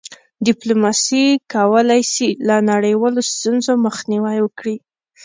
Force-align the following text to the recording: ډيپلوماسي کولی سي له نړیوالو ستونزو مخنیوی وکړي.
ډيپلوماسي 0.47 1.25
کولی 1.53 2.01
سي 2.13 2.27
له 2.47 2.55
نړیوالو 2.71 3.21
ستونزو 3.31 3.71
مخنیوی 3.85 4.37
وکړي. 4.41 4.75